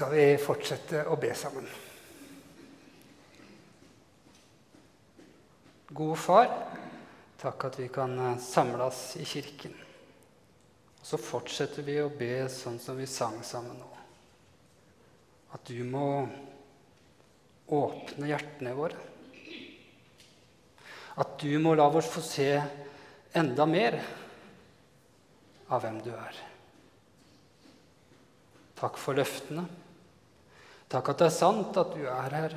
skal 0.00 0.14
vi 0.16 0.36
fortsette 0.40 1.00
å 1.12 1.16
be 1.20 1.28
sammen. 1.36 1.66
Gode 5.92 6.14
Far, 6.16 6.46
takk 7.36 7.66
at 7.68 7.74
vi 7.76 7.88
kan 7.92 8.14
eh, 8.16 8.38
samles 8.40 9.00
i 9.20 9.26
kirken. 9.28 9.74
Og 10.96 11.04
så 11.04 11.20
fortsetter 11.20 11.84
vi 11.84 11.98
å 12.00 12.06
be 12.16 12.46
sånn 12.48 12.78
som 12.80 12.96
vi 12.96 13.04
sang 13.12 13.42
sammen 13.44 13.76
nå. 13.76 13.90
At 15.52 15.68
du 15.68 15.82
må 15.84 16.06
åpne 17.68 18.30
hjertene 18.32 18.72
våre. 18.80 19.04
At 21.20 21.36
du 21.44 21.52
må 21.60 21.76
la 21.76 21.90
oss 21.92 22.08
få 22.08 22.24
se 22.24 22.48
enda 23.36 23.68
mer 23.68 24.00
av 25.68 25.84
hvem 25.84 26.00
du 26.08 26.10
er. 26.16 26.42
Takk 28.80 28.96
for 28.96 29.20
løftene. 29.20 29.68
Takk 30.90 31.12
at 31.12 31.20
det 31.22 31.26
er 31.28 31.34
sant 31.34 31.76
at 31.78 31.92
du 31.94 32.02
er 32.02 32.34
her 32.34 32.54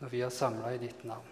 når 0.00 0.10
vi 0.10 0.20
er 0.26 0.34
samla 0.34 0.72
i 0.74 0.80
ditt 0.82 1.04
navn. 1.06 1.28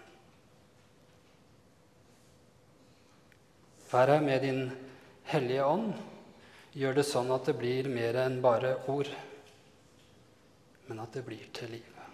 Vær 3.91 4.13
her 4.15 4.23
med 4.23 4.43
din 4.47 4.63
Hellige 5.31 5.67
Ånd. 5.67 5.93
Gjør 6.75 6.97
det 6.99 7.07
sånn 7.07 7.31
at 7.35 7.47
det 7.51 7.57
blir 7.59 7.91
mer 7.91 8.17
enn 8.25 8.41
bare 8.43 8.73
ord, 8.91 9.11
men 10.89 11.03
at 11.03 11.15
det 11.15 11.23
blir 11.27 11.45
til 11.55 11.71
livet. 11.77 12.09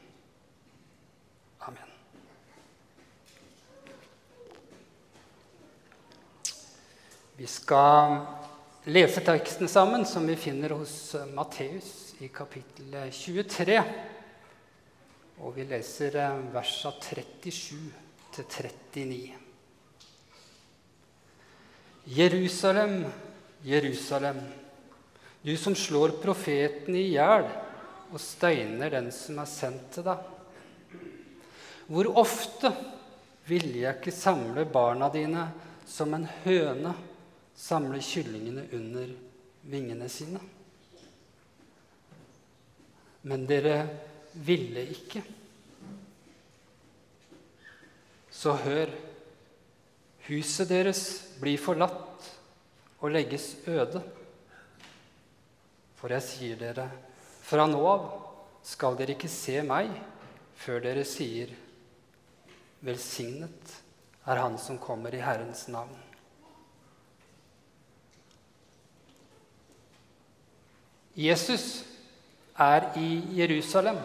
Amen. 1.68 1.96
Vi 7.40 7.48
skal 7.48 8.20
lese 8.92 9.24
teksten 9.24 9.68
sammen, 9.68 10.04
som 10.04 10.28
vi 10.28 10.36
finner 10.36 10.76
hos 10.76 11.16
Matteus 11.32 12.09
i 12.20 12.28
kapittel 12.28 12.92
23. 13.12 13.76
Og 15.40 15.54
vi 15.56 15.64
leser 15.64 16.18
eh, 16.20 16.42
versa 16.52 16.92
37 17.00 17.78
til 18.34 18.44
39. 18.44 19.30
Jerusalem, 22.10 22.98
Jerusalem, 23.64 24.42
du 25.40 25.54
som 25.56 25.76
slår 25.76 26.18
profeten 26.20 26.98
i 27.00 27.06
hjel 27.14 27.48
og 28.10 28.20
steiner 28.20 28.92
den 28.98 29.08
som 29.14 29.40
er 29.40 29.48
sendt 29.48 29.88
til 29.96 30.08
deg. 30.10 30.28
Hvor 31.88 32.12
ofte 32.20 32.74
ville 33.48 33.86
jeg 33.86 33.96
ikke 33.96 34.14
samle 34.14 34.68
barna 34.68 35.08
dine 35.08 35.48
som 35.88 36.12
en 36.14 36.28
høne 36.44 36.92
samler 37.56 38.04
kyllingene 38.04 38.68
under 38.76 39.12
vingene 39.72 40.08
sine. 40.12 40.59
Men 43.22 43.44
dere 43.48 43.76
ville 44.32 44.84
ikke. 44.94 45.22
Så 48.30 48.54
hør, 48.62 48.92
huset 50.28 50.70
deres 50.70 51.02
blir 51.40 51.60
forlatt 51.60 52.30
og 53.00 53.12
legges 53.12 53.52
øde. 53.68 54.00
For 56.00 56.12
jeg 56.14 56.24
sier 56.24 56.60
dere, 56.60 56.86
fra 57.44 57.66
nå 57.68 57.80
av 57.84 58.06
skal 58.64 58.96
dere 58.96 59.16
ikke 59.16 59.28
se 59.32 59.60
meg 59.66 59.90
før 60.60 60.80
dere 60.84 61.04
sier, 61.08 61.52
velsignet 62.84 63.76
er 64.30 64.40
Han 64.40 64.56
som 64.60 64.78
kommer 64.80 65.14
i 65.16 65.20
Herrens 65.20 65.66
navn. 65.72 65.96
Jesus 71.16 71.82
er 72.58 72.90
i 72.98 73.10
Jerusalem. 73.40 73.98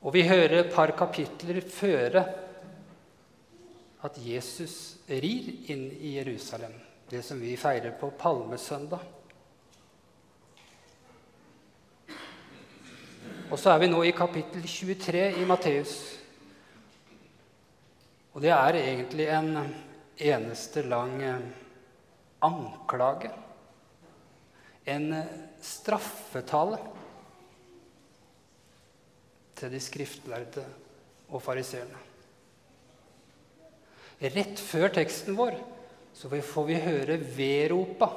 Og 0.00 0.14
vi 0.14 0.22
hører 0.28 0.60
et 0.60 0.72
par 0.72 0.92
kapitler 0.96 1.60
føre 1.68 2.24
at 4.00 4.16
Jesus 4.24 4.96
rir 5.08 5.50
inn 5.72 5.90
i 6.00 6.14
Jerusalem, 6.16 6.72
det 7.10 7.20
som 7.24 7.40
vi 7.40 7.56
feirer 7.60 7.92
på 8.00 8.12
palmesøndag. 8.18 9.02
Og 13.50 13.58
så 13.58 13.74
er 13.74 13.82
vi 13.82 13.90
nå 13.90 14.00
i 14.06 14.14
kapittel 14.14 14.62
23 14.62 15.24
i 15.42 15.44
Matteus. 15.44 15.94
Og 18.32 18.44
det 18.44 18.52
er 18.54 18.78
egentlig 18.78 19.26
en 19.34 19.56
eneste 20.20 20.84
lang 20.86 21.16
eh, 21.22 21.46
anklage 22.46 23.32
en 24.84 25.12
eh, 25.12 25.34
straffetale 25.62 26.78
til 29.60 29.74
de 29.74 29.80
skriftlærde 29.82 30.64
og 31.28 31.42
fariseerne. 31.44 32.06
Rett 34.20 34.60
før 34.60 34.90
teksten 34.92 35.36
vår 35.36 35.56
så 36.16 36.28
får 36.28 36.66
vi 36.68 36.80
høre 36.84 37.16
vedropa 37.36 38.10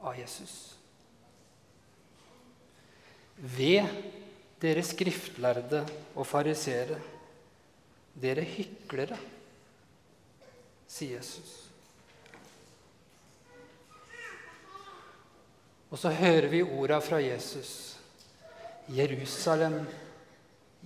av 0.00 0.16
Jesus. 0.16 0.54
Ved 3.36 3.84
dere 4.62 4.84
skriftlærde 4.86 5.82
og 6.16 6.24
fariseere, 6.24 6.96
dere 8.16 8.46
hyklere, 8.48 9.18
sier 10.88 11.18
Jesus. 11.18 11.65
Og 15.90 15.98
så 15.98 16.10
hører 16.10 16.48
vi 16.50 16.62
orda 16.62 16.98
fra 16.98 17.20
Jesus. 17.22 17.96
Jerusalem, 18.88 19.80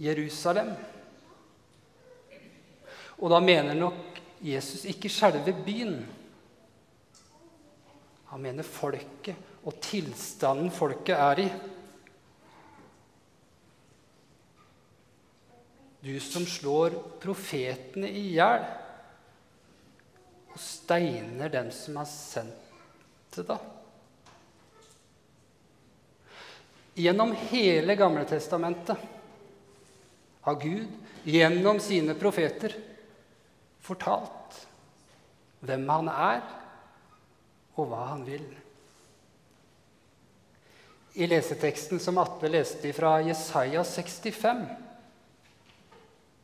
Jerusalem. 0.00 0.72
Og 3.20 3.30
da 3.30 3.40
mener 3.40 3.74
nok 3.76 4.20
Jesus 4.40 4.84
ikke 4.88 5.12
selve 5.12 5.52
byen. 5.64 5.98
Han 8.30 8.42
mener 8.42 8.64
folket 8.64 9.36
og 9.64 9.76
tilstanden 9.84 10.70
folket 10.72 11.16
er 11.16 11.42
i. 11.44 11.48
Du 16.00 16.14
som 16.24 16.46
slår 16.48 16.96
profetene 17.20 18.08
i 18.08 18.30
hjel 18.38 18.62
og 20.50 20.56
steiner 20.64 21.52
dem 21.52 21.68
som 21.74 22.00
har 22.00 22.08
sendt 22.08 22.72
til 23.34 23.44
deg. 23.50 23.79
Gjennom 26.94 27.32
hele 27.50 27.94
Gamle 27.96 28.24
Testamentet 28.24 28.96
har 30.40 30.54
Gud 30.60 30.88
gjennom 31.24 31.80
sine 31.80 32.16
profeter 32.18 32.74
fortalt 33.84 34.56
hvem 35.60 35.84
han 35.92 36.08
er, 36.10 36.40
og 37.76 37.90
hva 37.90 38.06
han 38.10 38.24
vil. 38.24 38.44
I 41.20 41.26
leseteksten 41.28 42.00
som 42.00 42.20
Atle 42.22 42.50
leste 42.52 42.92
fra 42.96 43.18
Jesaja 43.24 43.82
65, 43.84 44.62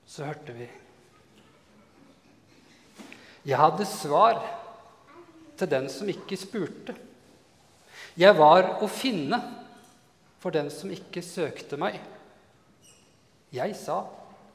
så 0.07 0.27
hørte 0.27 0.55
vi 0.55 0.69
Jeg 3.47 3.59
hadde 3.61 3.87
svar 3.87 4.41
til 5.57 5.71
den 5.71 5.87
som 5.91 6.09
ikke 6.11 6.39
spurte. 6.39 6.95
Jeg 8.19 8.34
var 8.37 8.77
å 8.83 8.89
finne 8.91 9.39
for 10.38 10.54
den 10.54 10.70
som 10.70 10.92
ikke 10.92 11.22
søkte 11.24 11.78
meg. 11.80 12.00
Jeg 13.52 13.76
sa, 13.76 14.04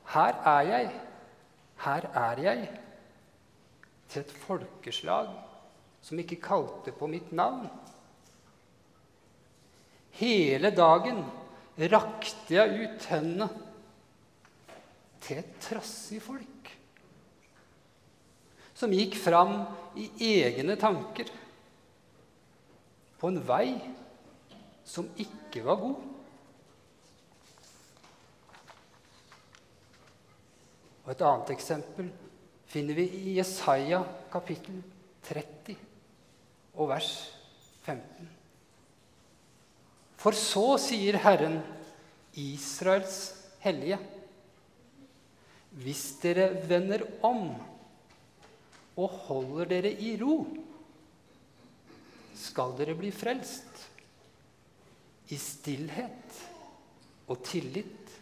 'Her 0.05 0.33
er 0.45 0.61
jeg, 0.61 0.91
her 1.77 2.07
er 2.13 2.41
jeg', 2.41 2.79
til 4.09 4.21
et 4.21 4.31
folkeslag 4.31 5.29
som 6.01 6.19
ikke 6.19 6.41
kalte 6.41 6.91
på 6.91 7.07
mitt 7.07 7.31
navn. 7.31 7.69
Hele 10.11 10.71
dagen 10.75 11.23
rakte 11.79 12.53
jeg 12.53 12.81
ut 12.83 13.05
hendene 13.05 13.47
til 15.21 15.37
et 15.37 15.53
trassig 15.63 16.19
folk 16.21 16.71
som 18.81 18.91
gikk 18.91 19.15
fram 19.21 19.61
i 19.95 20.09
egne 20.41 20.75
tanker 20.81 21.29
på 23.21 23.29
en 23.29 23.39
vei 23.45 23.67
som 24.85 25.07
ikke 25.19 25.63
var 25.65 25.79
god. 25.81 26.07
Og 31.01 31.11
Et 31.15 31.23
annet 31.27 31.53
eksempel 31.55 32.11
finner 32.71 32.95
vi 32.95 33.07
i 33.17 33.37
Jesaja 33.39 34.03
kapittel 34.31 34.81
30 35.27 35.75
og 36.77 36.91
vers 36.93 37.11
15. 37.83 38.29
For 40.21 40.37
så 40.37 40.77
sier 40.79 41.17
Herren, 41.23 41.59
Israels 42.37 43.17
hellige, 43.63 43.97
hvis 45.81 46.03
dere 46.21 46.51
vender 46.69 47.03
om 47.25 47.49
og 48.99 49.21
holder 49.27 49.71
dere 49.71 49.91
i 49.91 50.13
ro, 50.21 50.43
skal 52.37 52.75
dere 52.77 52.95
bli 52.99 53.11
frelst. 53.15 53.90
I 55.31 55.37
stillhet 55.39 56.39
og 57.31 57.43
tillit 57.47 58.15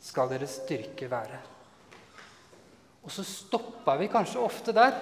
skal 0.00 0.30
deres 0.32 0.60
styrke 0.62 1.10
være. 1.10 1.40
Og 3.04 3.12
så 3.12 3.24
stoppa 3.24 3.96
vi 4.00 4.08
kanskje 4.12 4.40
ofte 4.44 4.74
der. 4.76 4.96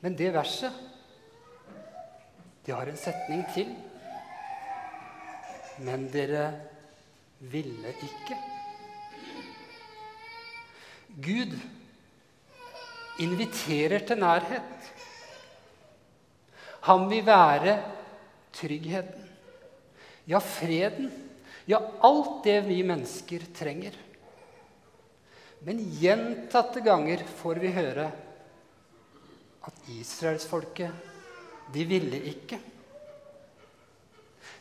Men 0.00 0.16
det 0.16 0.32
verset, 0.32 0.72
det 2.64 2.74
har 2.74 2.88
en 2.88 3.00
setning 3.00 3.44
til. 3.54 3.72
Men 5.84 6.08
dere 6.12 6.46
ville 7.52 7.92
ikke. 8.04 8.36
Gud 11.20 11.56
inviterer 13.20 14.06
til 14.06 14.20
nærhet. 14.20 14.92
Han 16.88 17.08
vil 17.10 17.26
være 17.26 17.74
tryggheten, 18.56 19.29
ja, 20.30 20.40
freden, 20.40 21.10
ja, 21.66 21.80
alt 22.00 22.44
det 22.44 22.60
vi 22.68 22.82
mennesker 22.86 23.42
trenger. 23.56 23.96
Men 25.66 25.82
gjentatte 26.00 26.80
ganger 26.86 27.24
får 27.42 27.58
vi 27.60 27.72
høre 27.74 28.06
at 29.66 29.88
israelsfolket, 29.90 31.08
de 31.74 31.84
ville 31.86 32.20
ikke. 32.30 32.60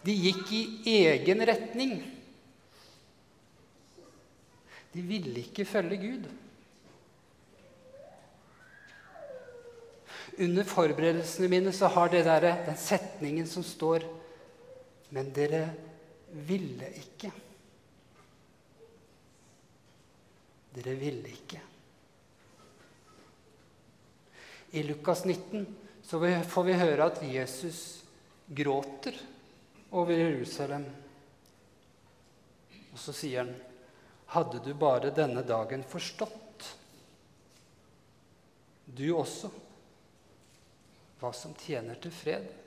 De 0.01 0.15
gikk 0.15 0.51
i 0.57 0.63
egen 1.05 1.45
retning. 1.45 1.97
De 4.89 5.03
ville 5.05 5.43
ikke 5.45 5.67
følge 5.69 5.99
Gud. 6.01 6.29
Under 10.39 10.65
forberedelsene 10.65 11.49
mine 11.51 11.73
så 11.75 11.91
har 11.93 12.09
det 12.09 12.23
der, 12.25 12.55
den 12.65 12.79
setningen 12.79 13.47
som 13.47 13.63
står 13.65 14.07
Men 15.09 15.31
dere 15.33 15.63
ville 16.31 16.89
ikke. 16.99 17.31
Dere 20.73 20.95
ville 20.95 21.31
ikke. 21.33 21.61
I 24.71 24.83
Lukas 24.85 25.25
19 25.25 25.65
så 26.05 26.19
får 26.49 26.63
vi 26.63 26.77
høre 26.77 27.07
at 27.09 27.23
Jesus 27.25 28.03
gråter 28.45 29.17
over 29.89 30.13
Jerusalem. 30.13 30.85
Og 32.93 32.99
så 32.99 33.13
sier 33.13 33.43
han, 33.43 33.55
'Hadde 34.29 34.61
du 34.61 34.73
bare 34.73 35.09
denne 35.09 35.41
dagen 35.41 35.83
forstått, 35.83 36.77
du 38.85 39.09
også, 39.13 39.49
hva 41.19 41.33
som 41.33 41.53
tjener 41.57 41.95
til 41.95 42.11
fred?' 42.13 42.58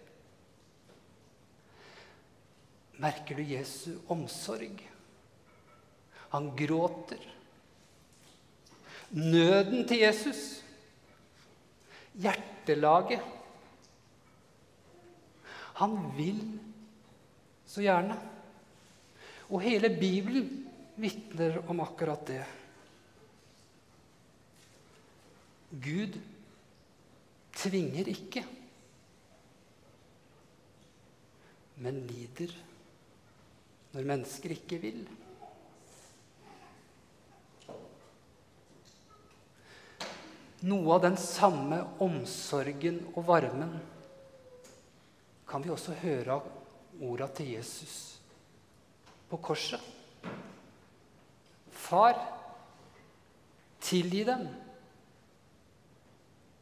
Merker 3.03 3.39
du 3.41 3.43
Jesu 3.43 3.97
omsorg? 4.13 4.79
Han 6.33 6.53
gråter. 6.57 7.21
Nøden 9.13 9.85
til 9.89 10.01
Jesus, 10.01 10.63
hjertelaget 12.17 13.21
Han 15.83 15.97
vil 16.17 16.39
så 17.67 17.83
gjerne. 17.83 18.17
Og 19.51 19.61
hele 19.65 19.91
Bibelen 19.91 20.51
vitner 21.01 21.59
om 21.69 21.81
akkurat 21.85 22.27
det. 22.29 22.43
Gud 25.73 26.19
tvinger 27.57 28.09
ikke, 28.13 28.45
men 31.83 32.03
lider 32.07 32.53
når 33.93 34.09
mennesker 34.09 34.55
ikke 34.55 34.79
vil. 34.81 35.03
Noe 40.63 40.95
av 40.95 41.03
den 41.03 41.19
samme 41.19 41.81
omsorgen 42.05 43.01
og 43.17 43.25
varmen 43.27 43.75
kan 45.49 45.65
vi 45.65 45.73
også 45.75 45.97
høre 46.05 46.39
av 46.39 47.03
orda 47.03 47.27
til 47.35 47.51
Jesus 47.57 47.97
på 49.29 49.41
korset. 49.43 49.83
Far, 51.83 52.15
tilgi 53.83 54.23
dem, 54.29 54.47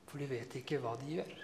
for 0.08 0.18
de 0.18 0.26
vet 0.30 0.56
ikke 0.58 0.80
hva 0.82 0.96
de 0.98 1.20
gjør. 1.20 1.36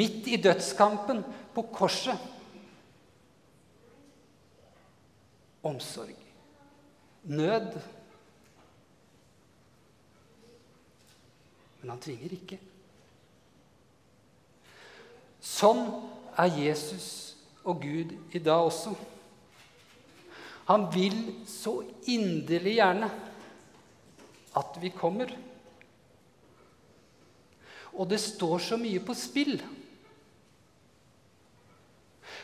Midt 0.00 0.26
i 0.30 0.40
dødskampen 0.40 1.20
på 1.54 1.68
korset 1.74 2.39
omsorg, 5.62 6.16
nød. 7.22 7.80
Men 11.80 11.90
han 11.90 12.00
tvinger 12.00 12.34
ikke. 12.36 12.58
Sånn 15.40 15.86
er 16.40 16.52
Jesus 16.60 17.08
og 17.64 17.80
Gud 17.82 18.12
i 18.36 18.40
dag 18.40 18.68
også. 18.68 18.92
Han 20.70 20.86
vil 20.94 21.16
så 21.48 21.80
inderlig 22.08 22.76
gjerne 22.78 23.08
at 24.56 24.76
vi 24.82 24.92
kommer. 24.94 25.32
Og 27.96 28.06
det 28.10 28.20
står 28.22 28.58
så 28.68 28.78
mye 28.80 29.00
på 29.02 29.16
spill. 29.18 29.58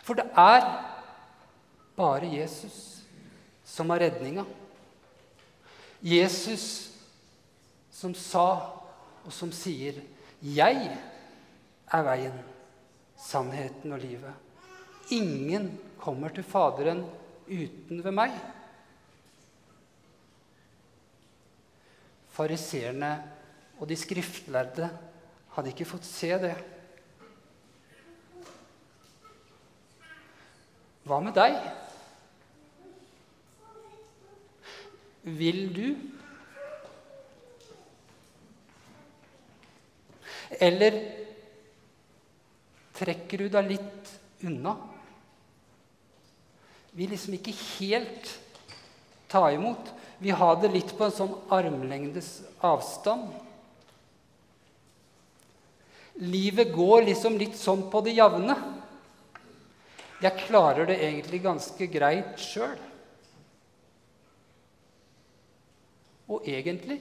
For 0.03 0.19
det 0.19 0.27
er 0.39 0.67
bare 1.97 2.29
Jesus 2.31 2.97
som 3.67 3.91
har 3.91 4.01
redninga. 4.07 4.47
Jesus 6.01 6.93
som 7.91 8.15
sa, 8.15 8.73
og 9.27 9.33
som 9.33 9.51
sier, 9.53 10.03
'Jeg 10.43 10.99
er 11.93 12.03
veien' 12.05 12.45
sannheten 13.17 13.93
og 13.93 13.99
livet. 13.99 14.35
Ingen 15.11 15.79
kommer 15.99 16.29
til 16.29 16.45
Faderen 16.45 17.05
uten 17.49 18.05
ved 18.05 18.13
meg. 18.13 18.35
Fariseerne 22.37 23.11
og 23.81 23.89
de 23.89 23.97
skriftlærde 23.97 24.91
hadde 25.57 25.73
ikke 25.73 25.89
fått 25.89 26.05
se 26.05 26.31
det. 26.43 26.55
Hva 31.07 31.21
med 31.23 31.37
deg? 31.39 31.86
Vil 35.27 35.65
du? 35.75 35.87
Eller 40.63 41.01
trekker 42.95 43.43
du 43.43 43.49
deg 43.51 43.73
litt 43.75 44.13
unna. 44.47 44.77
Vi 46.97 47.09
liksom 47.11 47.35
ikke 47.37 47.53
helt 47.53 48.31
ta 49.29 49.49
imot. 49.53 49.91
Vi 50.23 50.31
har 50.31 50.63
det 50.63 50.71
litt 50.73 50.95
på 50.97 51.09
en 51.09 51.17
sånn 51.19 51.35
armlengdes 51.53 52.31
avstand. 52.65 53.35
Livet 56.23 56.71
går 56.73 57.11
liksom 57.11 57.37
litt 57.37 57.59
sånn 57.61 57.89
på 57.93 58.01
det 58.07 58.15
jevne. 58.17 58.57
Jeg 60.23 60.47
klarer 60.47 60.89
det 60.89 61.03
egentlig 61.03 61.43
ganske 61.45 61.91
greit 61.93 62.39
sjøl. 62.41 62.79
Og 66.27 66.47
egentlig 66.49 66.99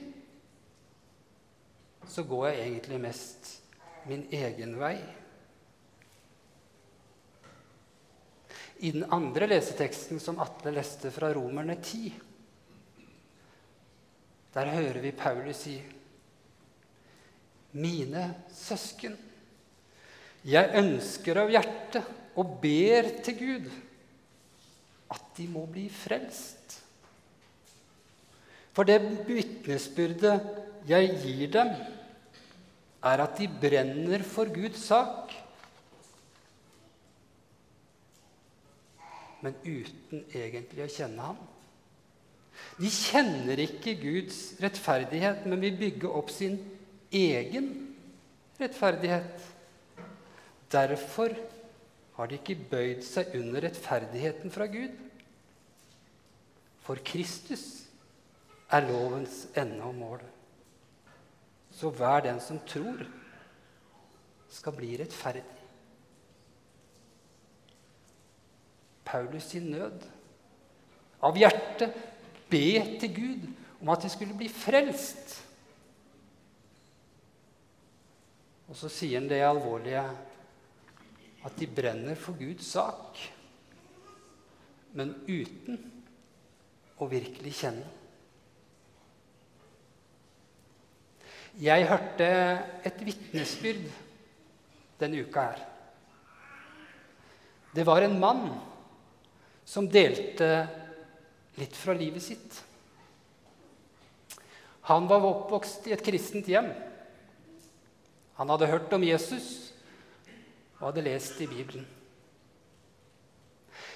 så 2.06 2.22
går 2.22 2.48
jeg 2.48 2.66
egentlig 2.68 3.00
mest 3.02 3.48
min 4.06 4.26
egen 4.30 4.76
vei. 4.78 4.94
I 8.86 8.92
den 8.94 9.06
andre 9.12 9.48
leseteksten 9.50 10.20
som 10.22 10.38
Atle 10.44 10.74
leste 10.76 11.10
fra 11.10 11.32
Romerne 11.34 11.78
10, 11.80 12.12
der 14.54 14.72
hører 14.72 15.00
vi 15.02 15.12
Paulus 15.16 15.64
si 15.66 15.76
Mine 17.76 18.22
søsken, 18.56 19.16
jeg 20.46 20.78
ønsker 20.78 21.42
av 21.42 21.50
hjertet 21.52 22.06
og 22.38 22.54
ber 22.62 23.08
til 23.26 23.36
Gud 23.36 23.66
at 25.12 25.26
de 25.36 25.48
må 25.50 25.64
bli 25.68 25.88
frelst. 25.92 26.78
For 28.76 28.84
det 28.84 29.00
vitnesbyrdet 29.24 30.36
jeg 30.86 31.16
gir 31.22 31.48
dem, 31.54 31.72
er 33.06 33.22
at 33.22 33.38
de 33.38 33.48
brenner 33.48 34.22
for 34.26 34.50
Guds 34.52 34.84
sak 34.90 35.32
men 39.46 39.56
uten 39.62 40.24
egentlig 40.34 40.82
å 40.82 40.90
kjenne 40.90 41.28
ham. 41.30 41.38
De 42.80 42.88
kjenner 42.90 43.60
ikke 43.62 43.96
Guds 44.00 44.56
rettferdighet, 44.62 45.44
men 45.46 45.62
vil 45.62 45.76
bygge 45.78 46.10
opp 46.10 46.32
sin 46.34 46.58
egen 47.14 47.68
rettferdighet. 48.58 49.44
Derfor 50.72 51.36
har 52.16 52.30
de 52.30 52.40
ikke 52.40 52.58
bøyd 52.72 53.04
seg 53.06 53.36
under 53.38 53.62
rettferdigheten 53.68 54.52
fra 54.52 54.66
Gud. 54.72 54.96
For 56.86 56.98
Kristus 57.06 57.85
er 58.70 58.88
lovens 58.88 59.46
ende 59.56 59.82
og 59.84 59.94
mål. 59.94 60.22
Så 61.70 61.90
hver 61.90 62.20
den 62.24 62.40
som 62.40 62.58
tror, 62.66 63.04
skal 64.48 64.72
bli 64.72 64.96
rettferdig. 64.96 65.44
Paulus 69.04 69.50
sin 69.52 69.70
nød. 69.70 70.06
Av 71.22 71.36
hjertet 71.36 71.94
be 72.50 72.68
til 73.00 73.12
Gud 73.14 73.44
om 73.80 73.90
at 73.92 74.02
de 74.02 74.10
skulle 74.10 74.36
bli 74.36 74.48
frelst. 74.50 75.36
Og 78.66 78.78
så 78.78 78.90
sier 78.90 79.20
han 79.20 79.28
det 79.30 79.44
alvorlige 79.46 80.02
at 81.46 81.60
de 81.60 81.68
brenner 81.70 82.18
for 82.18 82.34
Guds 82.38 82.72
sak, 82.74 83.20
men 84.96 85.12
uten 85.28 85.78
å 86.98 87.06
virkelig 87.10 87.52
kjenne. 87.60 87.86
Jeg 91.56 91.86
hørte 91.88 92.26
et 92.84 92.98
vitnesbyrd 93.00 93.86
denne 95.00 95.22
uka 95.24 95.44
her. 95.50 95.62
Det 97.72 97.84
var 97.84 98.04
en 98.04 98.18
mann 98.20 98.42
som 99.64 99.88
delte 99.88 100.48
litt 101.56 101.76
fra 101.76 101.94
livet 101.96 102.24
sitt. 102.24 102.58
Han 104.92 105.08
var 105.08 105.24
oppvokst 105.24 105.88
i 105.88 105.94
et 105.96 106.04
kristent 106.04 106.48
hjem. 106.48 106.68
Han 108.36 108.52
hadde 108.52 108.68
hørt 108.70 108.92
om 108.92 109.04
Jesus 109.04 109.48
og 110.76 110.90
hadde 110.90 111.06
lest 111.08 111.40
i 111.40 111.48
Bibelen. 111.48 111.88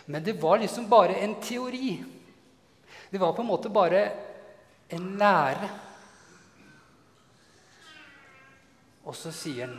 Men 0.09 0.25
det 0.25 0.39
var 0.41 0.59
liksom 0.59 0.89
bare 0.91 1.21
en 1.21 1.37
teori. 1.45 2.01
Det 3.11 3.21
var 3.21 3.37
på 3.37 3.45
en 3.45 3.53
måte 3.53 3.69
bare 3.69 4.03
en 4.89 5.13
lære. 5.21 5.69
Og 9.11 9.17
så 9.19 9.33
sier 9.35 9.67
han 9.67 9.79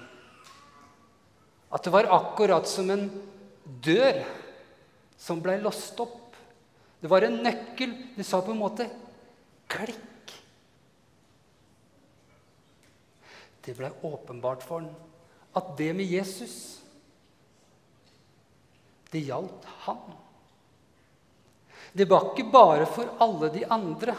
at 1.72 1.86
det 1.88 1.94
var 1.94 2.10
akkurat 2.12 2.68
som 2.68 2.90
en 2.92 3.06
dør 3.64 4.18
som 5.16 5.40
ble 5.40 5.56
låst 5.62 6.00
opp. 6.04 6.36
Det 7.00 7.08
var 7.08 7.24
en 7.24 7.38
nøkkel. 7.46 7.94
Det 8.18 8.26
sa 8.28 8.42
på 8.44 8.52
en 8.52 8.60
måte 8.60 8.90
klikk. 9.72 10.34
Det 13.64 13.78
ble 13.78 13.94
åpenbart 14.04 14.66
for 14.68 14.84
han 14.84 14.92
at 15.52 15.74
det 15.78 15.90
med 15.96 16.08
Jesus, 16.08 16.80
det 19.12 19.20
gjaldt 19.28 19.66
han. 19.86 20.14
Det 21.92 22.08
var 22.08 22.30
ikke 22.32 22.48
bare 22.54 22.86
for 22.88 23.10
alle 23.20 23.50
de 23.52 23.66
andre. 23.68 24.16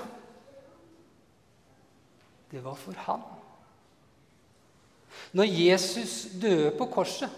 Det 2.53 2.61
var 2.61 2.77
for 2.77 3.07
han. 3.07 3.25
Når 5.33 5.49
Jesus 5.49 6.27
døde 6.43 6.73
på 6.79 6.87
korset, 6.93 7.31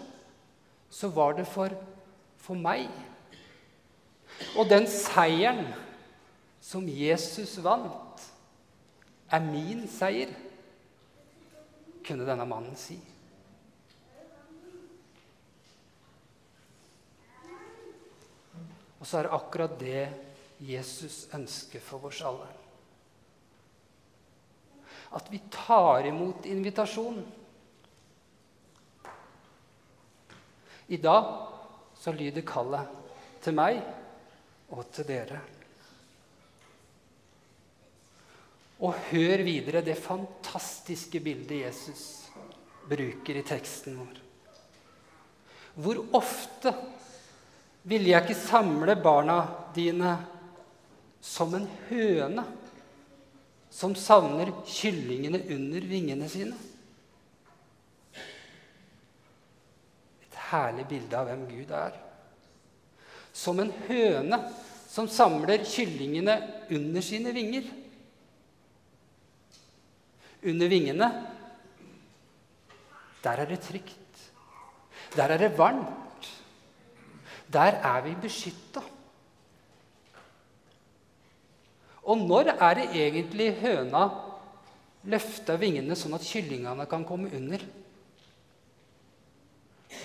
så 0.89 1.07
var 1.07 1.37
det 1.37 1.45
for, 1.47 1.73
for 2.41 2.57
meg. 2.57 2.89
Og 4.57 4.67
den 4.69 4.87
seieren 4.89 5.67
som 6.63 6.87
Jesus 6.89 7.57
vant, 7.63 8.23
er 9.31 9.41
min 9.41 9.85
seier, 9.89 10.31
kunne 12.05 12.27
denne 12.27 12.45
mannen 12.47 12.75
si. 12.77 12.97
Og 18.99 19.07
så 19.09 19.19
er 19.19 19.27
det 19.27 19.37
akkurat 19.37 19.73
det 19.77 20.03
Jesus 20.65 21.25
ønsker 21.35 21.81
for 21.83 22.07
oss 22.09 22.23
alle. 22.25 22.47
At 25.13 25.27
vi 25.29 25.41
tar 25.53 26.07
imot 26.09 26.47
invitasjonen. 26.49 27.25
I 30.87 30.97
dag 30.97 31.47
så 31.97 32.13
lyder 32.13 32.45
kallet 32.45 32.89
til 33.41 33.55
meg 33.57 33.79
og 34.73 34.83
til 34.93 35.07
dere. 35.07 35.39
Og 38.85 38.93
hør 39.09 39.43
videre 39.47 39.81
det 39.85 39.95
fantastiske 39.97 41.21
bildet 41.23 41.63
Jesus 41.63 42.03
bruker 42.85 43.39
i 43.39 43.45
teksten 43.47 43.97
vår. 43.97 44.19
Hvor 45.75 46.03
ofte 46.19 46.73
ville 47.87 48.11
jeg 48.11 48.25
ikke 48.25 48.37
samle 48.37 48.95
barna 48.99 49.39
dine 49.75 50.13
som 51.25 51.55
en 51.57 51.65
høne 51.89 52.45
som 53.73 53.95
savner 53.97 54.53
kyllingene 54.69 55.41
under 55.55 55.89
vingene 55.89 56.29
sine? 56.31 56.55
Herlig 60.49 60.87
bilde 60.89 61.17
av 61.17 61.29
hvem 61.29 61.47
Gud 61.49 61.71
er 61.75 62.01
som 63.35 63.59
en 63.59 63.71
høne 63.89 64.39
som 64.87 65.09
samler 65.11 65.65
kyllingene 65.67 66.37
under 66.71 67.03
sine 67.03 67.33
vinger. 67.35 67.67
Under 70.45 70.71
vingene, 70.71 71.09
der 73.25 73.41
er 73.43 73.49
det 73.49 73.59
trygt. 73.65 74.23
Der 75.17 75.33
er 75.35 75.41
det 75.41 75.57
varmt. 75.57 76.29
Der 77.51 77.81
er 77.81 78.01
vi 78.05 78.15
beskytta. 78.21 78.83
Og 82.05 82.21
når 82.21 82.53
er 82.53 82.73
det 82.77 82.89
egentlig 82.93 83.55
høna 83.59 84.05
løfter 85.09 85.57
vingene 85.59 85.97
sånn 85.97 86.15
at 86.15 86.27
kyllingene 86.27 86.85
kan 86.87 87.03
komme 87.07 87.33
under? 87.35 87.63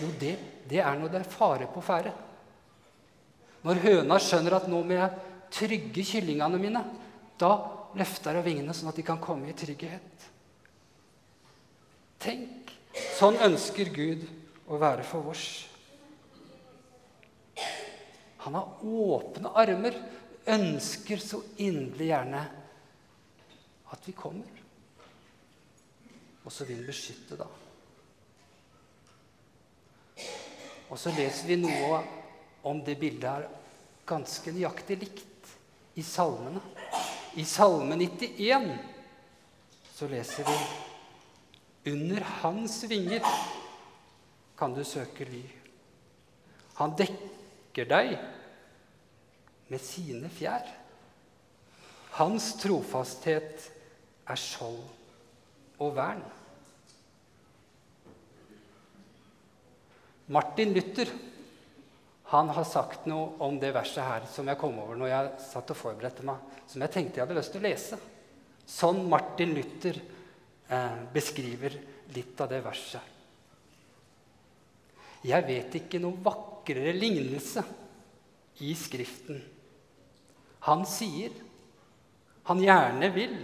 Jo, 0.01 0.09
det, 0.21 0.35
det 0.69 0.81
er 0.81 0.99
når 0.99 1.13
det 1.13 1.21
er 1.21 1.33
fare 1.33 1.69
på 1.71 1.83
ferde. 1.85 2.13
Når 3.67 3.83
høna 3.85 4.17
skjønner 4.23 4.57
at 4.57 4.69
nå 4.73 4.81
må 4.87 4.97
jeg 4.97 5.27
trygge 5.53 6.05
kyllingene 6.15 6.61
mine, 6.61 6.83
da 7.41 7.53
løfter 7.99 8.39
hun 8.39 8.47
vingene 8.47 8.77
sånn 8.77 8.93
at 8.93 9.01
de 9.01 9.05
kan 9.05 9.21
komme 9.21 9.51
i 9.51 9.57
trygghet. 9.57 10.29
Tenk! 12.21 12.73
Sånn 13.17 13.37
ønsker 13.45 13.91
Gud 13.95 14.25
å 14.71 14.79
være 14.81 15.05
for 15.07 15.31
oss. 15.33 15.45
Han 18.47 18.57
har 18.57 18.85
åpne 18.87 19.53
armer, 19.61 19.97
ønsker 20.49 21.21
så 21.21 21.43
inderlig 21.61 22.09
gjerne 22.09 22.45
at 23.93 24.07
vi 24.09 24.15
kommer. 24.17 24.63
Og 26.41 26.55
så 26.55 26.65
vil 26.65 26.81
han 26.81 26.89
beskytte 26.89 27.37
da. 27.37 27.49
Og 30.91 30.99
så 30.99 31.13
leser 31.15 31.47
vi 31.47 31.59
noe 31.61 32.01
om 32.67 32.83
det 32.85 32.97
bildet 32.99 33.31
er 33.31 33.49
ganske 34.11 34.53
nøyaktig 34.53 34.99
likt 34.99 35.53
i 35.95 36.03
salmene. 36.03 36.63
I 37.39 37.45
Salme 37.47 37.95
91 37.95 38.73
så 39.95 40.09
leser 40.11 40.49
vi 40.49 41.93
Under 41.93 42.27
hans 42.43 42.83
vinger 42.91 43.23
kan 44.59 44.75
du 44.75 44.83
søke 44.85 45.25
ly. 45.25 45.45
Han 46.81 46.97
dekker 46.99 47.87
deg 47.89 48.17
med 49.71 49.81
sine 49.81 50.29
fjær. 50.33 50.67
Hans 52.19 52.51
trofasthet 52.61 53.71
er 54.29 54.41
skjold 54.41 54.83
og 55.81 55.95
vern. 55.97 56.25
Martin 60.31 60.73
Luther 60.77 61.09
han 62.31 62.49
har 62.49 62.65
sagt 62.65 63.07
noe 63.11 63.33
om 63.43 63.57
det 63.59 63.73
verset 63.75 64.07
her 64.07 64.27
som 64.31 64.47
jeg 64.47 64.59
kom 64.61 64.77
over 64.79 64.95
når 64.95 65.09
jeg 65.11 65.31
satt 65.43 65.73
og 65.75 65.79
forberedte 65.79 66.23
meg, 66.23 66.39
som 66.71 66.85
jeg 66.85 66.93
tenkte 66.95 67.19
jeg 67.19 67.25
hadde 67.25 67.39
lyst 67.41 67.51
til 67.51 67.59
å 67.59 67.67
lese. 67.67 67.97
Sånn 68.71 69.01
Martin 69.11 69.57
Luther 69.57 69.99
eh, 69.99 71.01
beskriver 71.11 71.75
litt 72.15 72.39
av 72.39 72.53
det 72.53 72.61
verset. 72.63 73.17
Jeg 75.27 75.47
vet 75.49 75.75
ikke 75.81 75.99
noe 76.05 76.23
vakrere 76.23 76.95
lignelse 76.95 77.67
i 78.63 78.71
Skriften. 78.79 79.43
Han 80.71 80.87
sier 80.87 81.35
han 82.47 82.63
gjerne 82.63 83.11
vil 83.19 83.35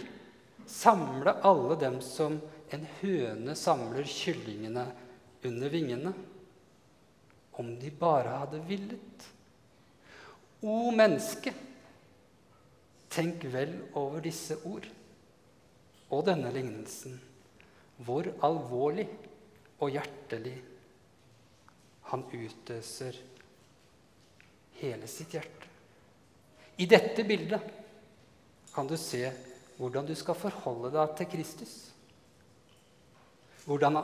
samle 0.71 1.35
alle 1.51 1.81
dem 1.83 1.99
som 2.03 2.39
en 2.71 2.89
høne 3.03 3.59
samler 3.59 4.07
kyllingene 4.07 4.87
under 5.47 5.75
vingene 5.75 6.15
om 7.61 7.73
de 7.81 7.91
bare 7.91 8.37
hadde 8.43 8.61
villet. 8.69 9.27
O 10.67 10.91
menneske, 10.95 11.53
tenk 13.13 13.47
vel 13.53 13.73
over 13.97 14.25
disse 14.25 14.59
ord 14.69 14.87
og 16.13 16.27
denne 16.29 16.53
lignelsen. 16.53 17.17
Hvor 18.05 18.29
alvorlig 18.45 19.07
og 19.81 19.93
hjertelig 19.95 20.57
Han 22.07 22.23
utøser 22.31 23.17
hele 24.79 25.09
sitt 25.11 25.33
hjerte. 25.35 25.67
I 26.79 26.87
dette 26.87 27.25
bildet 27.27 27.65
kan 28.71 28.87
du 28.87 28.95
se 29.01 29.25
hvordan 29.79 30.07
du 30.07 30.15
skal 30.15 30.39
forholde 30.39 30.93
deg 30.95 31.17
til 31.19 31.29
Kristus. 31.33 31.75
Hvordan 33.67 33.99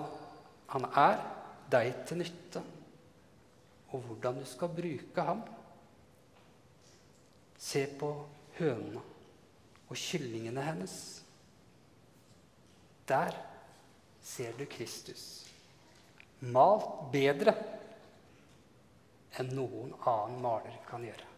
han 0.72 0.88
er 0.98 1.22
deg 1.70 1.92
til 2.08 2.22
nytte, 2.24 2.62
og 3.92 4.00
hvordan 4.06 4.40
du 4.40 4.46
skal 4.48 4.72
bruke 4.72 5.24
ham. 5.26 5.42
Se 7.58 7.84
på 7.98 8.10
hønene 8.58 9.02
og 9.88 9.98
kyllingene 9.98 10.64
hennes. 10.64 10.94
Der 13.08 13.34
ser 14.22 14.54
du 14.58 14.64
Kristus, 14.70 15.44
malt 16.40 17.10
bedre 17.12 17.54
enn 19.40 19.52
noen 19.56 19.92
annen 20.06 20.40
maler 20.44 20.78
kan 20.88 21.04
gjøre. 21.04 21.28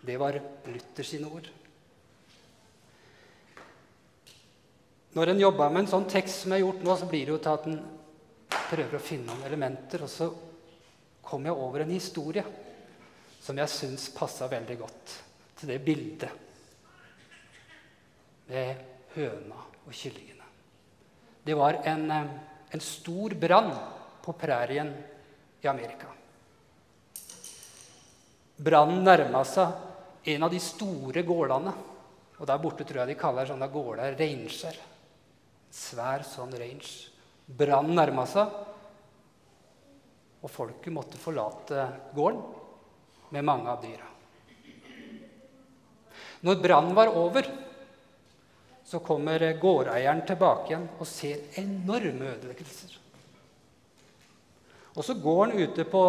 Det 0.00 0.16
var 0.20 0.38
Luther 0.66 1.06
sine 1.06 1.28
ord. 1.28 1.48
Når 5.12 5.32
en 5.32 5.42
jobber 5.42 5.72
med 5.72 5.84
en 5.84 5.90
sånn 5.90 6.06
tekst 6.10 6.44
som 6.44 6.54
jeg 6.54 6.62
har 6.62 6.68
gjort 6.68 6.84
nå, 6.86 6.94
så 6.96 7.08
blir 7.10 7.26
det 7.26 7.34
jo 7.34 7.40
til 7.42 7.56
at 7.56 7.66
en 7.68 7.80
prøver 8.70 8.96
å 8.96 9.02
finne 9.02 9.26
noen 9.26 9.46
elementer. 9.48 10.04
Og 10.06 10.12
så 10.12 10.28
kom 11.30 11.46
jeg 11.46 11.54
over 11.54 11.84
en 11.84 11.94
historie 11.94 12.42
som 13.40 13.58
jeg 13.60 13.70
syns 13.72 14.08
passa 14.12 14.48
veldig 14.50 14.76
godt 14.80 15.16
til 15.60 15.70
det 15.70 15.78
bildet 15.84 16.48
med 18.50 18.80
høna 19.14 19.60
og 19.86 19.92
kyllingene. 19.94 20.46
Det 21.46 21.54
var 21.56 21.80
en, 21.86 22.10
eh, 22.10 22.32
en 22.74 22.80
stor 22.82 23.34
brann 23.34 23.70
på 24.22 24.32
prærien 24.32 24.90
i 25.62 25.66
Amerika. 25.66 26.06
Brannen 28.60 29.04
nærma 29.04 29.44
seg 29.44 30.26
en 30.34 30.42
av 30.42 30.50
de 30.50 30.58
store 30.60 31.22
gårdene. 31.22 31.72
Og 32.40 32.46
Der 32.46 32.58
borte 32.58 32.84
tror 32.84 33.02
jeg 33.02 33.08
de 33.08 33.20
kaller 33.20 33.46
sånne 33.46 33.68
gårder 33.68 34.16
ranger. 34.18 34.76
Svær 35.70 36.24
sånn 36.24 36.52
range. 36.52 37.08
Brannen 37.46 37.94
nærma 37.96 38.26
seg, 38.26 38.48
og 40.40 40.50
folket 40.50 40.92
måtte 40.94 41.20
forlate 41.20 41.86
gården 42.16 42.40
med 43.30 43.44
mange 43.46 43.70
av 43.70 43.82
dyra. 43.82 44.06
Når 46.40 46.62
brannen 46.62 46.96
var 46.96 47.12
over, 47.12 47.46
så 48.84 48.98
kommer 49.04 49.44
gårdeieren 49.60 50.24
tilbake 50.26 50.72
igjen 50.72 50.88
og 50.96 51.06
ser 51.06 51.60
enorme 51.60 52.32
ødeleggelser. 52.32 52.96
Og 54.96 55.06
så 55.06 55.14
går 55.14 55.44
han 55.44 55.60
ute 55.60 55.84
på, 55.86 56.02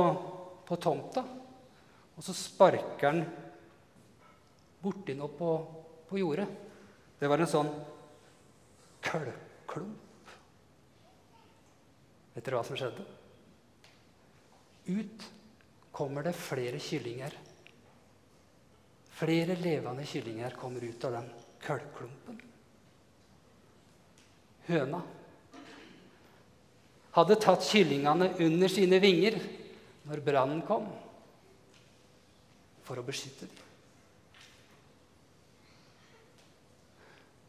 på 0.66 0.78
tomta, 0.82 1.22
og 2.16 2.26
så 2.26 2.34
sparker 2.34 3.06
han 3.06 3.22
borti 4.82 5.14
noe 5.20 5.30
på, 5.38 5.52
på 6.10 6.22
jordet. 6.24 6.48
Det 7.20 7.30
var 7.30 7.44
en 7.44 7.52
sånn 7.52 7.70
kullklump. 9.06 10.34
Vet 12.32 12.46
dere 12.48 12.58
hva 12.58 12.66
som 12.66 12.80
skjedde? 12.80 13.06
Ut 14.86 15.30
kommer 15.92 16.24
det 16.24 16.34
flere 16.34 16.80
kyllinger. 16.80 17.36
Flere 19.12 19.56
levende 19.56 20.06
kyllinger 20.06 20.56
kommer 20.58 20.82
ut 20.82 21.04
av 21.06 21.18
den 21.20 21.30
kullklumpen. 21.62 22.40
Høna 24.72 25.02
hadde 27.12 27.36
tatt 27.44 27.66
kyllingene 27.68 28.32
under 28.40 28.72
sine 28.72 29.00
vinger 29.04 29.36
når 30.08 30.24
brannen 30.26 30.62
kom, 30.66 30.88
for 32.88 33.02
å 33.02 33.06
beskytte 33.06 33.50
dem. 33.50 33.68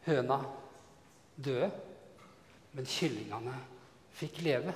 Høna 0.03 0.41
døde, 1.39 1.69
men 2.75 2.89
kyllingene 2.89 3.55
fikk 4.19 4.41
leve. 4.43 4.73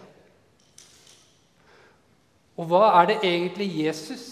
Og 2.57 2.65
hva 2.65 2.87
er 3.01 3.11
det 3.11 3.17
egentlig 3.21 3.67
Jesus 3.83 4.25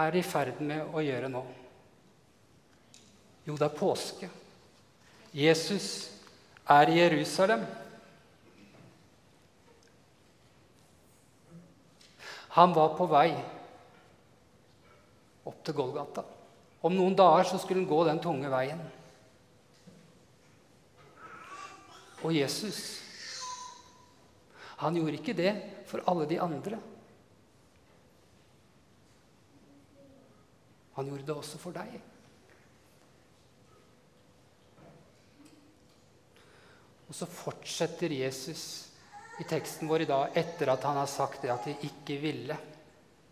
er 0.00 0.16
i 0.16 0.24
ferd 0.24 0.62
med 0.64 0.88
å 0.96 1.02
gjøre 1.04 1.28
nå? 1.28 1.42
Jo, 3.44 3.56
det 3.58 3.66
er 3.66 3.76
påske. 3.76 4.30
Jesus 5.34 5.88
er 6.70 6.88
i 6.88 7.00
Jerusalem. 7.02 7.66
Han 12.54 12.72
var 12.72 12.94
på 12.96 13.08
vei 13.10 13.28
opp 15.44 15.60
til 15.66 15.76
Golgata. 15.76 16.24
Om 16.84 16.96
noen 16.96 17.16
dager 17.18 17.50
så 17.50 17.60
skulle 17.60 17.82
han 17.82 17.90
gå 17.90 18.00
den 18.08 18.20
tunge 18.22 18.48
veien. 18.52 18.80
Og 22.24 22.32
Jesus, 22.32 22.78
han 24.80 24.96
gjorde 24.96 25.18
ikke 25.18 25.36
det 25.36 25.52
for 25.90 26.04
alle 26.08 26.28
de 26.30 26.40
andre. 26.40 26.78
Han 30.94 31.08
gjorde 31.10 31.26
det 31.26 31.34
også 31.34 31.58
for 31.58 31.74
deg. 31.74 31.94
Og 37.08 37.16
så 37.18 37.26
fortsetter 37.30 38.14
Jesus 38.14 38.62
i 39.40 39.46
teksten 39.48 39.90
vår 39.90 40.04
i 40.04 40.08
dag, 40.08 40.38
etter 40.38 40.70
at 40.72 40.86
han 40.86 41.00
har 41.00 41.10
sagt 41.10 41.42
det 41.42 41.52
at 41.52 41.66
de 41.66 41.74
ikke 41.88 42.16
ville, 42.22 42.56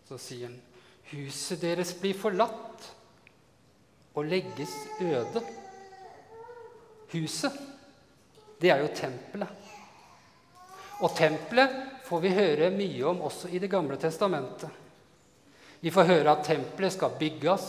så 0.07 0.19
sier 0.19 0.49
han 0.49 0.59
Huset 1.13 1.61
deres 1.61 1.91
blir 1.99 2.15
forlatt 2.17 2.85
og 4.15 4.25
legges 4.25 4.71
øde. 5.03 5.41
Huset, 7.11 7.57
det 8.61 8.71
er 8.71 8.81
jo 8.81 8.93
tempelet. 8.95 9.67
Og 11.03 11.11
tempelet 11.17 11.75
får 12.07 12.23
vi 12.23 12.31
høre 12.33 12.71
mye 12.73 13.03
om 13.11 13.21
også 13.27 13.51
i 13.51 13.59
Det 13.61 13.69
gamle 13.69 13.99
testamentet. 13.99 14.82
Vi 15.83 15.91
får 15.91 16.07
høre 16.07 16.31
at 16.31 16.45
tempelet 16.47 16.95
skal 16.95 17.17
bygges, 17.19 17.65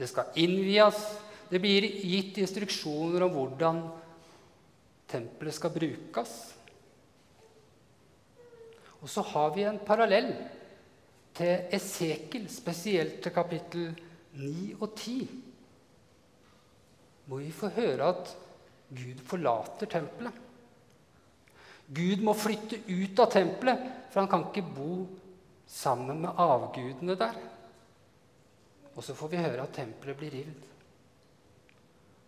det 0.00 0.08
skal 0.08 0.38
innvies. 0.40 1.00
Det 1.50 1.58
blir 1.60 1.84
gitt 1.84 2.38
instruksjoner 2.40 3.26
om 3.26 3.34
hvordan 3.34 3.82
tempelet 5.10 5.56
skal 5.56 5.74
brukes. 5.74 6.32
Og 9.00 9.10
så 9.10 9.24
har 9.32 9.52
vi 9.56 9.66
en 9.68 9.80
parallell 9.84 10.30
til 11.36 11.68
Esekel, 11.76 12.46
spesielt 12.52 13.20
til 13.24 13.34
kapittel 13.34 13.90
9 14.38 14.76
og 14.78 14.88
10, 14.94 15.28
hvor 17.26 17.42
vi 17.42 17.52
får 17.54 17.76
høre 17.76 18.12
at 18.14 18.36
Gud 18.90 19.20
forlater 19.26 19.90
tempelet. 19.90 20.46
Gud 21.90 22.22
må 22.22 22.32
flytte 22.38 22.80
ut 22.86 23.20
av 23.20 23.32
tempelet, 23.34 23.82
for 24.10 24.22
han 24.22 24.30
kan 24.30 24.46
ikke 24.48 24.70
bo 24.76 24.94
sammen 25.70 26.24
med 26.24 26.34
avgudene 26.36 27.14
der. 27.18 27.38
Og 28.96 29.04
så 29.04 29.14
får 29.14 29.30
vi 29.30 29.42
høre 29.44 29.62
at 29.62 29.74
tempelet 29.74 30.18
blir 30.18 30.34
rivd. 30.34 30.66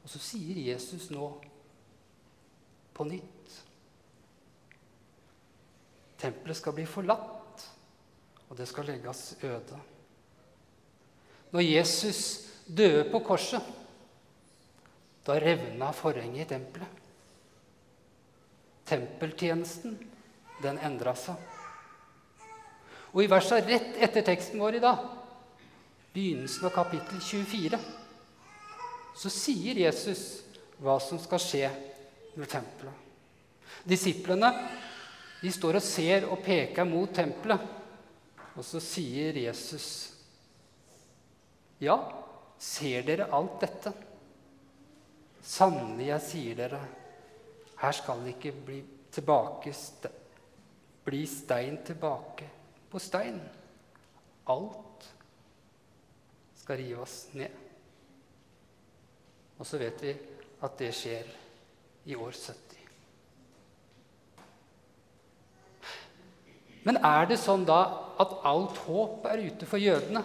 Og 0.02 0.11
så 0.11 0.22
sier 0.22 0.59
Jesus 0.70 1.11
nå 1.14 1.26
på 2.94 3.07
nytt 3.09 3.28
Tempelet 6.22 6.55
skal 6.55 6.74
bli 6.76 6.85
forlatt, 6.87 7.62
og 8.46 8.55
det 8.55 8.68
skal 8.70 8.87
legges 8.87 9.33
øde. 9.42 9.78
Når 11.50 11.64
Jesus 11.66 12.20
døde 12.70 13.09
på 13.11 13.18
korset, 13.26 13.64
da 15.26 15.35
revna 15.42 15.88
forhenget 15.90 16.44
i 16.44 16.48
tempelet. 16.52 17.00
Tempeltjenesten, 18.87 19.98
den 20.62 20.78
endra 20.78 21.16
seg. 21.18 21.51
Og 23.12 23.25
i 23.25 23.29
versa 23.29 23.59
rett 23.61 23.98
etter 24.01 24.25
teksten 24.25 24.61
vår 24.61 24.79
i 24.79 24.83
dag, 24.83 25.01
begynnelsen 26.14 26.64
av 26.68 26.72
kapittel 26.72 27.20
24, 27.20 27.81
så 29.16 29.33
sier 29.33 29.83
Jesus 29.85 30.22
hva 30.81 30.96
som 31.01 31.20
skal 31.20 31.42
skje 31.42 31.66
med 32.38 32.48
tempelet. 32.48 32.94
Disiplene 33.85 34.48
de 35.42 35.51
står 35.53 35.77
og 35.77 35.85
ser 35.85 36.25
og 36.31 36.40
peker 36.44 36.88
mot 36.88 37.12
tempelet. 37.12 37.61
Og 38.57 38.64
så 38.64 38.81
sier 38.81 39.37
Jesus, 39.37 40.12
'Ja, 41.81 41.96
ser 42.59 43.03
dere 43.03 43.29
alt 43.33 43.61
dette?' 43.61 43.92
Sannelig, 45.42 46.07
jeg 46.07 46.20
sier 46.20 46.55
dere, 46.55 46.81
her 47.77 47.92
skal 47.92 48.20
det 48.22 48.37
ikke 48.37 48.53
bli, 48.53 48.85
tilbake, 49.11 49.75
bli 51.05 51.27
stein 51.27 51.79
tilbake 51.85 52.62
på 52.92 53.00
stein. 53.00 53.40
Alt 54.52 55.09
skal 56.61 56.76
rives 56.83 57.16
ned. 57.33 57.48
Og 59.59 59.66
så 59.66 59.81
vet 59.81 60.02
vi 60.02 60.12
at 60.62 60.78
det 60.78 60.92
skjer 60.94 61.33
i 62.11 62.14
år 62.18 62.31
70. 62.35 62.78
Men 66.83 66.98
er 67.07 67.28
det 67.31 67.38
sånn 67.38 67.64
da 67.66 67.81
at 68.22 68.33
alt 68.46 68.81
håp 68.88 69.26
er 69.31 69.44
ute 69.46 69.66
for 69.70 69.78
jødene, 69.78 70.22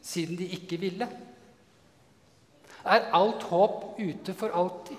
siden 0.00 0.38
de 0.40 0.48
ikke 0.56 0.78
ville? 0.80 1.08
Er 2.80 3.10
alt 3.16 3.44
håp 3.50 4.00
ute 4.00 4.34
for 4.34 4.56
alltid? 4.56 4.96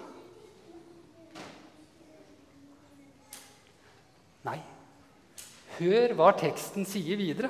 Nei. 4.45 4.59
Hør 5.79 6.15
hva 6.17 6.31
teksten 6.37 6.85
sier 6.87 7.19
videre, 7.19 7.49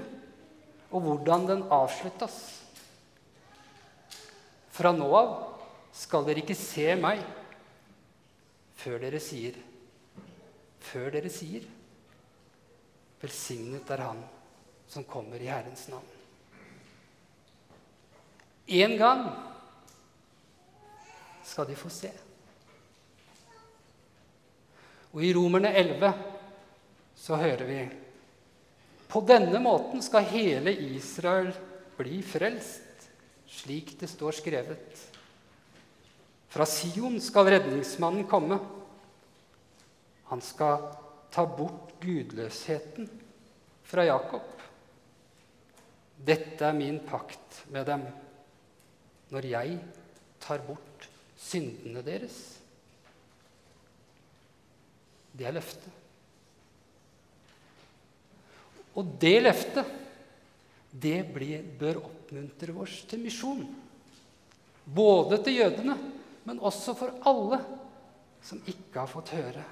og 0.92 1.06
hvordan 1.06 1.48
den 1.50 1.64
avsluttes. 1.72 2.36
Fra 4.72 4.92
nå 4.96 5.08
av 5.16 5.32
skal 5.96 6.26
dere 6.28 6.44
ikke 6.44 6.56
se 6.58 6.94
meg 7.00 7.22
før 8.82 9.02
dere 9.04 9.20
sier 9.22 9.58
Før 10.82 11.12
dere 11.14 11.30
sier 11.30 11.66
Velsignet 13.22 13.92
er 13.94 14.02
Han 14.08 14.22
som 14.92 15.06
kommer 15.08 15.40
i 15.40 15.48
Herrens 15.48 15.86
navn. 15.92 16.08
En 18.68 18.96
gang 19.00 19.22
skal 21.48 21.70
de 21.70 21.78
få 21.80 21.92
se. 21.94 22.10
Og 25.14 25.24
i 25.24 25.32
Romerne 25.36 25.72
11 25.76 26.12
så 27.16 27.40
hører 27.40 27.64
vi 27.70 27.80
På 29.12 29.20
denne 29.28 29.60
måten 29.60 30.00
skal 30.04 30.30
hele 30.32 30.72
Israel 30.72 31.52
bli 31.98 32.22
frelst, 32.24 33.10
slik 33.52 33.98
det 34.00 34.08
står 34.08 34.38
skrevet. 34.40 35.02
Fra 36.52 36.68
Sion 36.68 37.18
skal 37.24 37.50
redningsmannen 37.52 38.24
komme. 38.32 38.60
Han 40.32 40.44
skal 40.44 40.88
ta 41.32 41.44
bort 41.44 41.92
gudløsheten 42.00 43.10
fra 43.84 44.08
Jakob. 44.08 44.48
Dette 46.16 46.68
er 46.68 46.78
min 46.78 47.02
pakt 47.04 47.64
med 47.74 47.88
dem 47.92 48.04
når 49.32 49.48
jeg 49.48 49.78
tar 50.44 50.64
bort 50.64 51.08
syndene 51.40 52.04
deres. 52.06 52.38
Det 55.36 55.48
er 55.48 55.56
løftet. 55.56 55.92
Og 58.98 59.18
det 59.22 59.38
løftet, 59.44 59.98
det 60.92 61.22
blir, 61.32 61.62
bør 61.80 62.02
oppmuntre 62.04 62.74
oss 62.84 63.02
til 63.08 63.22
misjon. 63.24 63.64
Både 64.86 65.40
til 65.46 65.62
jødene, 65.62 65.96
men 66.44 66.60
også 66.60 66.96
for 66.98 67.22
alle 67.30 67.62
som 68.44 68.60
ikke 68.68 69.00
har 69.00 69.12
fått 69.12 69.32
høre. 69.38 69.64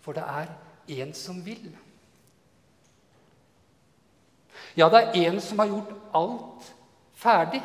For 0.00 0.16
det 0.16 0.22
er 0.22 0.52
en 1.02 1.12
som 1.18 1.42
vil. 1.44 1.66
Ja, 4.78 4.88
det 4.92 5.02
er 5.02 5.16
en 5.26 5.40
som 5.42 5.58
har 5.58 5.72
gjort 5.72 5.92
alt 6.14 6.70
ferdig. 7.18 7.62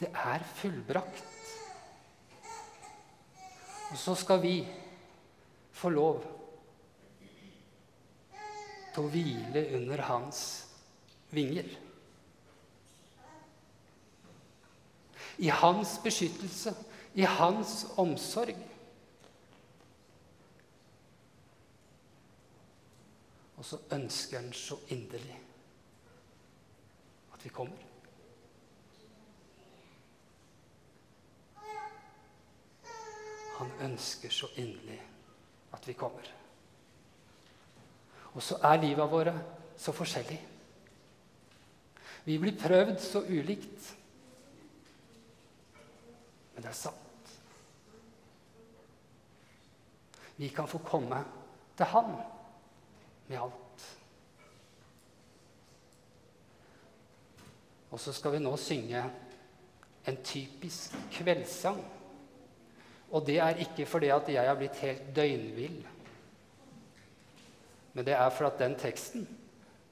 Det 0.00 0.10
er 0.12 0.44
fullbrakt. 0.60 1.24
Og 3.90 3.98
så 3.98 4.14
skal 4.18 4.42
vi 4.42 4.56
få 5.76 5.90
lov 5.92 6.22
til 8.94 9.04
å 9.04 9.10
hvile 9.12 9.62
under 9.76 10.00
hans 10.08 10.38
vinger. 11.36 11.66
I 15.36 15.50
hans 15.52 15.98
beskyttelse, 16.00 16.72
i 17.20 17.26
hans 17.28 17.82
omsorg. 18.00 18.56
Og 23.56 23.64
så 23.64 23.80
ønsker 23.92 24.40
han 24.40 24.48
så 24.56 24.78
inderlig 24.94 25.36
at 27.36 27.44
vi 27.44 27.52
kommer. 27.52 27.84
Han 33.56 33.76
ønsker 33.90 34.32
så 34.32 34.48
inderlig 34.56 34.98
at 35.76 35.88
vi 35.88 35.94
kommer. 35.98 36.32
Og 38.36 38.42
så 38.44 38.58
er 38.64 38.82
livet 38.82 39.10
våre 39.12 39.34
så 39.80 39.92
forskjellig. 39.96 40.38
Vi 42.26 42.38
blir 42.42 42.56
prøvd 42.58 42.98
så 43.00 43.22
ulikt. 43.22 43.92
Men 46.54 46.64
det 46.64 46.70
er 46.72 46.78
sant. 46.78 47.32
Vi 50.36 50.48
kan 50.52 50.68
få 50.68 50.80
komme 50.84 51.22
til 51.76 51.88
Han 51.92 52.16
med 53.28 53.38
alt. 53.40 53.84
Og 57.90 58.00
så 58.00 58.12
skal 58.12 58.34
vi 58.34 58.42
nå 58.42 58.56
synge 58.60 59.04
en 60.06 60.18
typisk 60.24 60.96
kveldssang. 61.12 61.80
Og 63.10 63.26
det 63.26 63.38
er 63.38 63.60
ikke 63.62 63.86
fordi 63.86 64.10
at 64.10 64.28
jeg 64.28 64.48
har 64.48 64.58
blitt 64.58 64.80
helt 64.82 65.10
døgnvill. 65.16 65.78
Men 67.94 68.04
det 68.04 68.16
er 68.16 68.30
for 68.34 68.50
at 68.50 68.58
den 68.60 68.74
teksten, 68.78 69.26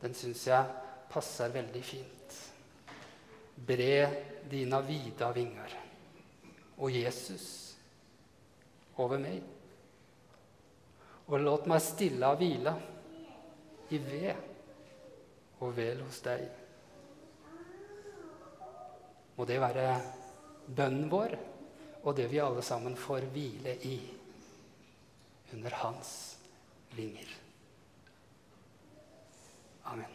den 0.03 0.14
syns 0.14 0.46
jeg 0.48 0.64
passer 1.11 1.53
veldig 1.55 1.83
fint. 1.85 2.38
Bre 3.55 4.09
dina 4.50 4.81
vida 4.85 5.31
vinger 5.33 5.77
og 6.77 6.90
Jesus 6.90 7.46
over 8.98 9.22
meg. 9.22 9.38
Og 11.31 11.40
låt 11.40 11.70
meg 11.70 11.81
stille 11.81 12.29
og 12.29 12.42
hvile 12.42 12.74
i 13.94 14.03
ved 14.03 15.62
og 15.62 15.72
vel 15.77 16.03
hos 16.05 16.20
deg. 16.27 16.44
Må 19.38 19.46
det 19.48 19.59
være 19.62 19.88
bønnen 20.77 21.09
vår 21.11 21.38
og 22.04 22.16
det 22.16 22.28
vi 22.30 22.42
alle 22.44 22.62
sammen 22.62 22.96
får 23.00 23.30
hvile 23.32 23.76
i 23.88 23.96
under 25.54 25.80
hans 25.80 26.10
vinger. 26.96 27.30
Amen. 29.84 30.13